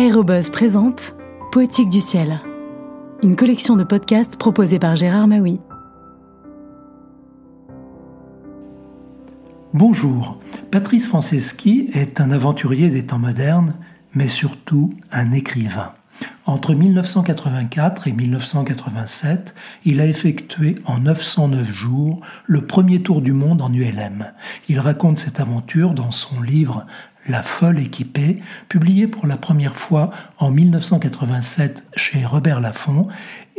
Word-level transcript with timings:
Aérobuzz 0.00 0.48
présente 0.48 1.14
Poétique 1.52 1.90
du 1.90 2.00
ciel, 2.00 2.38
une 3.22 3.36
collection 3.36 3.76
de 3.76 3.84
podcasts 3.84 4.38
proposée 4.38 4.78
par 4.78 4.96
Gérard 4.96 5.28
Maui. 5.28 5.60
Bonjour, 9.74 10.40
Patrice 10.70 11.06
Franceschi 11.06 11.90
est 11.92 12.18
un 12.18 12.30
aventurier 12.30 12.88
des 12.88 13.04
temps 13.04 13.18
modernes, 13.18 13.74
mais 14.14 14.28
surtout 14.28 14.88
un 15.12 15.32
écrivain. 15.32 15.92
Entre 16.46 16.74
1984 16.74 18.08
et 18.08 18.12
1987, 18.12 19.54
il 19.84 20.00
a 20.00 20.06
effectué 20.06 20.76
en 20.86 21.00
909 21.00 21.70
jours 21.70 22.22
le 22.46 22.62
premier 22.62 23.02
tour 23.02 23.20
du 23.20 23.34
monde 23.34 23.60
en 23.60 23.70
ULM. 23.70 24.32
Il 24.70 24.80
raconte 24.80 25.18
cette 25.18 25.40
aventure 25.40 25.92
dans 25.92 26.10
son 26.10 26.40
livre 26.40 26.86
la 27.28 27.42
folle 27.42 27.78
équipée, 27.78 28.40
publié 28.68 29.06
pour 29.06 29.26
la 29.26 29.36
première 29.36 29.76
fois 29.76 30.10
en 30.38 30.50
1987 30.50 31.88
chez 31.96 32.24
Robert 32.24 32.60
Laffont 32.60 33.08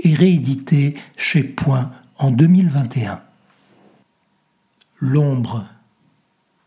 et 0.03 0.13
réédité 0.13 0.95
chez 1.17 1.43
Point 1.43 1.91
en 2.17 2.31
2021. 2.31 3.21
L'ombre. 4.99 5.65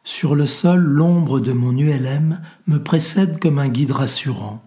Sur 0.02 0.34
le 0.34 0.46
sol, 0.46 0.80
l'ombre 0.80 1.40
de 1.40 1.52
mon 1.52 1.76
ULM 1.76 2.40
me 2.66 2.82
précède 2.82 3.38
comme 3.38 3.58
un 3.58 3.68
guide 3.68 3.92
rassurant. 3.92 4.62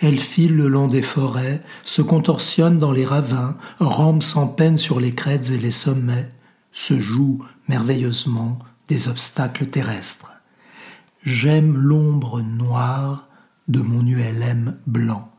Elle 0.00 0.18
file 0.18 0.56
le 0.56 0.68
long 0.68 0.86
des 0.86 1.02
forêts, 1.02 1.60
se 1.84 2.02
contorsionne 2.02 2.78
dans 2.78 2.92
les 2.92 3.04
ravins, 3.04 3.56
rampe 3.80 4.22
sans 4.22 4.46
peine 4.46 4.76
sur 4.76 5.00
les 5.00 5.14
crêtes 5.14 5.50
et 5.50 5.58
les 5.58 5.72
sommets, 5.72 6.28
se 6.72 6.98
joue 6.98 7.44
merveilleusement 7.66 8.58
des 8.88 9.08
obstacles 9.08 9.66
terrestres. 9.66 10.37
J'aime 11.24 11.76
l'ombre 11.76 12.40
noire 12.40 13.28
de 13.66 13.80
mon 13.80 14.06
ULM 14.06 14.76
blanc. 14.86 15.30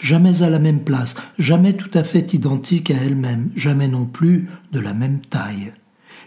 Jamais 0.00 0.42
à 0.42 0.50
la 0.50 0.58
même 0.58 0.82
place, 0.82 1.14
jamais 1.38 1.76
tout 1.76 1.90
à 1.94 2.04
fait 2.04 2.34
identique 2.34 2.90
à 2.90 2.94
elle-même, 2.94 3.50
jamais 3.54 3.86
non 3.86 4.06
plus 4.06 4.48
de 4.72 4.80
la 4.80 4.94
même 4.94 5.20
taille. 5.20 5.72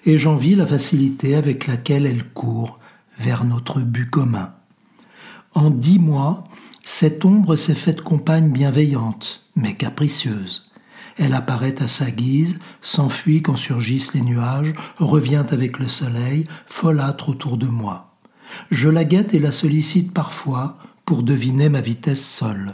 Et 0.05 0.17
j'envie 0.17 0.55
la 0.55 0.65
facilité 0.65 1.35
avec 1.35 1.67
laquelle 1.67 2.05
elle 2.05 2.23
court 2.23 2.79
vers 3.19 3.43
notre 3.43 3.81
but 3.81 4.09
commun. 4.09 4.53
En 5.53 5.71
dix 5.71 5.99
mois, 5.99 6.45
cette 6.83 7.25
ombre 7.25 7.55
s'est 7.55 7.75
faite 7.75 8.01
compagne 8.01 8.51
bienveillante, 8.51 9.49
mais 9.55 9.75
capricieuse. 9.75 10.69
Elle 11.17 11.33
apparaît 11.33 11.81
à 11.81 11.87
sa 11.87 12.11
guise, 12.11 12.59
s'enfuit 12.81 13.41
quand 13.41 13.57
surgissent 13.57 14.13
les 14.13 14.21
nuages, 14.21 14.73
revient 14.99 15.45
avec 15.49 15.79
le 15.79 15.89
soleil, 15.89 16.45
folâtre 16.65 17.29
autour 17.29 17.57
de 17.57 17.67
moi. 17.67 18.08
Je 18.71 18.89
la 18.89 19.03
guette 19.03 19.33
et 19.33 19.39
la 19.39 19.51
sollicite 19.51 20.13
parfois 20.13 20.77
pour 21.05 21.23
deviner 21.23 21.69
ma 21.69 21.81
vitesse 21.81 22.25
seule. 22.25 22.73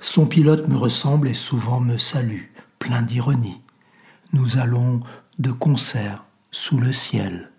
Son 0.00 0.26
pilote 0.26 0.68
me 0.68 0.76
ressemble 0.76 1.28
et 1.28 1.34
souvent 1.34 1.80
me 1.80 1.98
salue, 1.98 2.46
plein 2.78 3.02
d'ironie. 3.02 3.60
Nous 4.32 4.58
allons 4.58 5.00
de 5.38 5.52
concert 5.52 6.24
sous 6.50 6.78
le 6.78 6.92
ciel. 6.92 7.50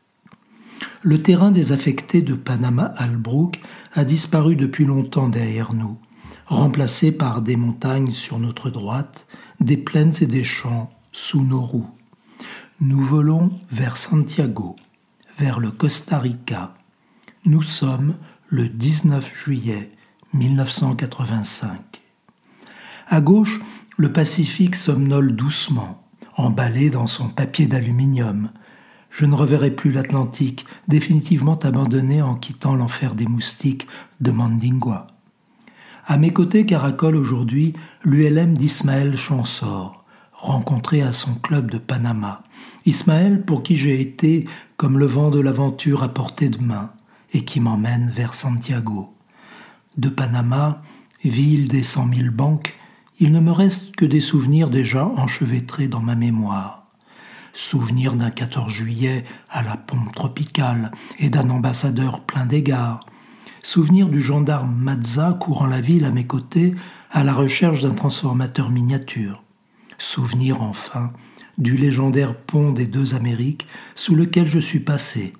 Le 1.01 1.21
terrain 1.21 1.51
désaffecté 1.51 2.21
de 2.21 2.33
Panama 2.33 2.93
Albrook 2.97 3.59
a 3.93 4.03
disparu 4.03 4.55
depuis 4.55 4.85
longtemps 4.85 5.29
derrière 5.29 5.73
nous, 5.73 5.97
remplacé 6.45 7.11
par 7.11 7.41
des 7.41 7.55
montagnes 7.55 8.11
sur 8.11 8.39
notre 8.39 8.69
droite, 8.69 9.27
des 9.59 9.77
plaines 9.77 10.13
et 10.21 10.25
des 10.25 10.43
champs 10.43 10.91
sous 11.11 11.43
nos 11.43 11.61
roues. 11.61 11.89
Nous 12.81 13.01
volons 13.01 13.51
vers 13.71 13.97
Santiago, 13.97 14.75
vers 15.37 15.59
le 15.59 15.71
Costa 15.71 16.19
Rica, 16.19 16.73
nous 17.45 17.61
sommes 17.61 18.15
le 18.47 18.69
19 18.69 19.33
juillet 19.35 19.91
1985. 20.33 22.01
À 23.09 23.19
gauche, 23.19 23.59
le 23.97 24.13
Pacifique 24.13 24.77
somnole 24.77 25.35
doucement, 25.35 26.07
emballé 26.37 26.89
dans 26.89 27.07
son 27.07 27.27
papier 27.27 27.67
d'aluminium. 27.67 28.49
Je 29.11 29.25
ne 29.25 29.35
reverrai 29.35 29.71
plus 29.71 29.91
l'Atlantique, 29.91 30.65
définitivement 30.87 31.59
abandonné 31.59 32.21
en 32.21 32.35
quittant 32.35 32.75
l'enfer 32.75 33.13
des 33.13 33.25
moustiques 33.25 33.87
de 34.21 34.31
Mandingua. 34.31 35.07
À 36.07 36.15
mes 36.17 36.31
côtés 36.31 36.65
caracole 36.65 37.17
aujourd'hui 37.17 37.73
l'ULM 38.05 38.57
d'Ismaël 38.57 39.17
Chansor, 39.17 40.05
rencontré 40.31 41.01
à 41.01 41.11
son 41.11 41.35
club 41.35 41.69
de 41.69 41.77
Panama. 41.77 42.43
Ismaël 42.85 43.43
pour 43.43 43.63
qui 43.63 43.75
j'ai 43.75 43.99
été 43.99 44.47
comme 44.77 44.97
le 44.97 45.05
vent 45.05 45.29
de 45.29 45.41
l'aventure 45.41 46.03
à 46.03 46.13
portée 46.13 46.47
de 46.47 46.63
main 46.63 46.93
et 47.33 47.43
qui 47.43 47.59
m'emmène 47.59 48.09
vers 48.09 48.35
Santiago. 48.35 49.13
De 49.97 50.09
Panama, 50.09 50.81
ville 51.23 51.67
des 51.67 51.83
cent 51.83 52.05
mille 52.05 52.29
banques, 52.29 52.75
il 53.19 53.31
ne 53.31 53.39
me 53.39 53.51
reste 53.51 53.95
que 53.95 54.05
des 54.05 54.19
souvenirs 54.19 54.69
déjà 54.69 55.05
enchevêtrés 55.05 55.87
dans 55.87 55.99
ma 55.99 56.15
mémoire. 56.15 56.87
Souvenirs 57.53 58.13
d'un 58.13 58.31
14 58.31 58.71
juillet 58.71 59.23
à 59.49 59.61
la 59.61 59.77
pompe 59.77 60.13
tropicale 60.13 60.91
et 61.19 61.29
d'un 61.29 61.49
ambassadeur 61.49 62.21
plein 62.21 62.45
d'égards. 62.45 63.05
Souvenirs 63.61 64.09
du 64.09 64.21
gendarme 64.21 64.75
Mazza 64.75 65.37
courant 65.39 65.67
la 65.67 65.79
ville 65.79 66.05
à 66.05 66.11
mes 66.11 66.25
côtés 66.25 66.73
à 67.11 67.23
la 67.23 67.33
recherche 67.33 67.83
d'un 67.83 67.93
transformateur 67.93 68.71
miniature. 68.71 69.43
Souvenirs 69.99 70.61
enfin 70.61 71.13
du 71.59 71.77
légendaire 71.77 72.35
pont 72.35 72.71
des 72.71 72.87
deux 72.87 73.13
Amériques 73.13 73.67
sous 73.93 74.15
lequel 74.15 74.47
je 74.47 74.59
suis 74.59 74.79
passé 74.79 75.33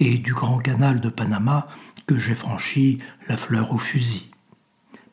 et 0.00 0.18
du 0.18 0.34
grand 0.34 0.58
canal 0.58 1.00
de 1.00 1.10
Panama 1.10 1.68
que 2.06 2.18
j'ai 2.18 2.34
franchi 2.34 2.98
la 3.28 3.36
fleur 3.36 3.72
au 3.72 3.78
fusil. 3.78 4.30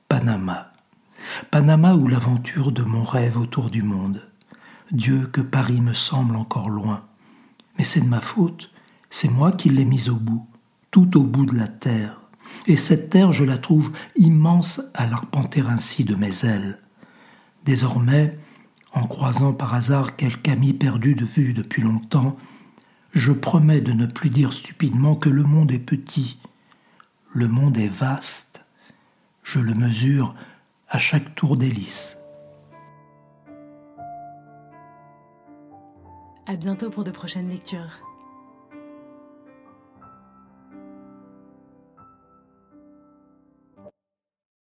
Panama. 0.07 0.71
Panama 1.51 1.93
ou 1.93 2.07
l'aventure 2.07 2.71
de 2.71 2.83
mon 2.83 3.03
rêve 3.03 3.37
autour 3.37 3.69
du 3.69 3.83
monde. 3.83 4.25
Dieu 4.91 5.29
que 5.31 5.41
Paris 5.41 5.81
me 5.81 5.93
semble 5.93 6.37
encore 6.37 6.69
loin. 6.69 7.03
Mais 7.77 7.83
c'est 7.83 7.99
de 7.99 8.07
ma 8.07 8.21
faute, 8.21 8.71
c'est 9.09 9.29
moi 9.29 9.51
qui 9.51 9.69
l'ai 9.69 9.85
mise 9.85 10.09
au 10.09 10.15
bout, 10.15 10.47
tout 10.89 11.17
au 11.17 11.23
bout 11.23 11.45
de 11.45 11.55
la 11.55 11.67
terre. 11.67 12.21
Et 12.65 12.77
cette 12.77 13.09
terre, 13.09 13.33
je 13.33 13.43
la 13.43 13.57
trouve 13.57 13.91
immense 14.15 14.81
à 14.93 15.05
l'arpenter 15.05 15.61
ainsi 15.67 16.05
de 16.05 16.15
mes 16.15 16.45
ailes. 16.45 16.77
Désormais, 17.65 18.39
en 18.93 19.05
croisant 19.05 19.53
par 19.53 19.73
hasard 19.73 20.15
quelque 20.15 20.49
ami 20.49 20.73
perdu 20.73 21.13
de 21.13 21.25
vue 21.25 21.53
depuis 21.53 21.81
longtemps, 21.81 22.37
je 23.17 23.31
promets 23.31 23.81
de 23.81 23.93
ne 23.93 24.05
plus 24.05 24.29
dire 24.29 24.53
stupidement 24.53 25.15
que 25.15 25.29
le 25.29 25.43
monde 25.43 25.71
est 25.71 25.79
petit. 25.79 26.37
Le 27.31 27.47
monde 27.47 27.77
est 27.77 27.87
vaste. 27.87 28.63
Je 29.43 29.59
le 29.59 29.73
mesure 29.73 30.35
à 30.89 30.99
chaque 30.99 31.35
tour 31.35 31.57
d'hélice. 31.57 32.17
À 36.45 36.55
bientôt 36.55 36.89
pour 36.89 37.03
de 37.03 37.11
prochaines 37.11 37.49
lectures. 37.49 38.06